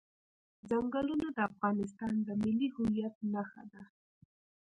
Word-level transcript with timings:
ځنګلونه 0.69 1.27
د 1.31 1.37
افغانستان 1.49 2.13
د 2.27 2.29
ملي 2.41 2.67
هویت 2.75 3.15
نښه 3.33 3.63
ده. 3.71 3.83